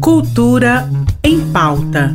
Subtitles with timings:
[0.00, 0.88] Cultura
[1.22, 2.14] em pauta.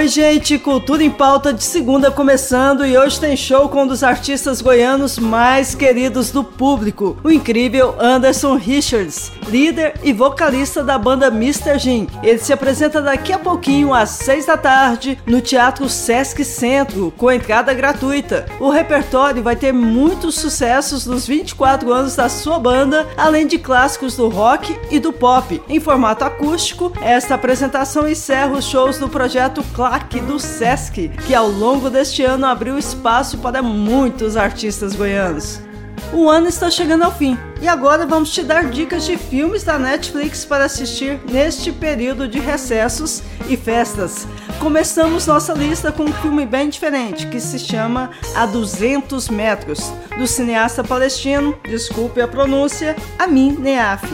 [0.00, 4.02] Oi, gente, Cultura em Pauta de segunda começando e hoje tem show com um dos
[4.02, 11.26] artistas goianos mais queridos do público, o incrível Anderson Richards, líder e vocalista da banda
[11.26, 11.78] Mr.
[11.78, 12.06] Jim.
[12.22, 17.30] Ele se apresenta daqui a pouquinho às seis da tarde no Teatro Sesc Centro, com
[17.30, 18.46] entrada gratuita.
[18.58, 24.16] O repertório vai ter muitos sucessos dos 24 anos da sua banda, além de clássicos
[24.16, 25.60] do rock e do pop.
[25.68, 31.48] Em formato acústico, esta apresentação encerra os shows do projeto claque do Sesc, que ao
[31.48, 35.60] longo deste ano abriu espaço para muitos artistas goianos.
[36.12, 39.80] O ano está chegando ao fim e agora vamos te dar dicas de filmes da
[39.80, 44.28] Netflix para assistir neste período de recessos e festas.
[44.60, 50.24] Começamos nossa lista com um filme bem diferente que se chama A 200 Metros, do
[50.24, 54.04] cineasta palestino, desculpe a pronúncia, Amin Neaf.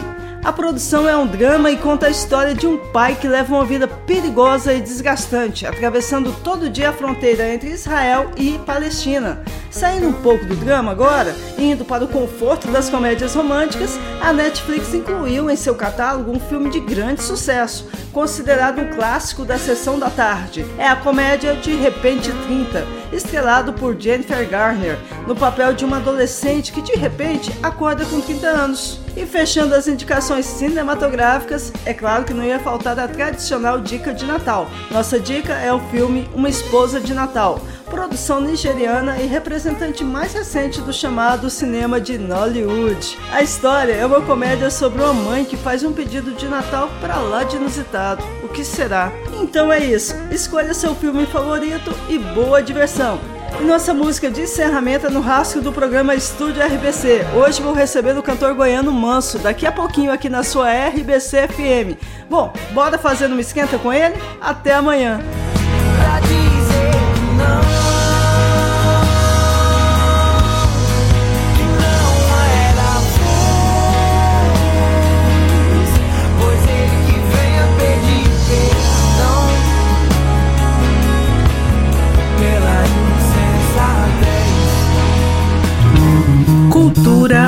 [0.46, 3.64] A produção é um drama e conta a história de um pai que leva uma
[3.64, 9.42] vida perigosa e desgastante, atravessando todo dia a fronteira entre Israel e Palestina.
[9.72, 14.94] Saindo um pouco do drama agora, indo para o conforto das comédias românticas, a Netflix
[14.94, 20.10] incluiu em seu catálogo um filme de grande sucesso, considerado um clássico da sessão da
[20.10, 20.64] tarde.
[20.78, 26.70] É a comédia De Repente 30, estrelado por Jennifer Garner, no papel de uma adolescente
[26.70, 29.05] que de repente acorda com 30 anos.
[29.16, 34.26] E fechando as indicações cinematográficas, é claro que não ia faltar a tradicional dica de
[34.26, 34.68] Natal.
[34.90, 40.82] Nossa dica é o filme Uma Esposa de Natal, produção nigeriana e representante mais recente
[40.82, 43.16] do chamado cinema de Nollywood.
[43.32, 47.16] A história é uma comédia sobre uma mãe que faz um pedido de Natal para
[47.16, 48.22] lá de inusitado.
[48.44, 49.10] O que será?
[49.32, 50.14] Então é isso.
[50.30, 53.18] Escolha seu filme favorito e boa diversão.
[53.64, 57.24] Nossa música de encerramento é no rastro do programa Estúdio RBC.
[57.34, 61.98] Hoje vou receber o cantor goiano Manso, daqui a pouquinho aqui na sua RBC FM.
[62.28, 64.14] Bom, bora fazer uma esquenta com ele?
[64.40, 65.20] Até amanhã!